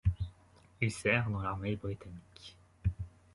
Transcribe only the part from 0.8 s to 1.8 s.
Il sert dans l'armée